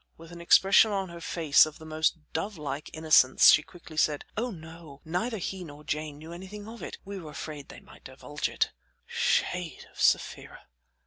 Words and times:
With 0.17 0.31
an 0.31 0.41
expression 0.41 0.89
on 0.89 1.09
her 1.09 1.21
face 1.21 1.67
of 1.67 1.77
the 1.77 1.85
most 1.85 2.33
dove 2.33 2.57
like 2.57 2.89
innocence, 2.91 3.49
she 3.51 3.61
quickly 3.61 3.97
said: 3.97 4.25
"Oh! 4.35 4.49
no! 4.49 4.99
neither 5.05 5.37
he 5.37 5.63
nor 5.63 5.83
Jane 5.83 6.17
knew 6.17 6.33
anything 6.33 6.67
of 6.67 6.81
it. 6.81 6.97
We 7.05 7.19
were 7.19 7.29
afraid 7.29 7.69
they 7.69 7.81
might 7.81 8.05
divulge 8.05 8.49
it." 8.49 8.71
Shade 9.05 9.85
of 9.91 10.01
Sapphira! 10.01 10.61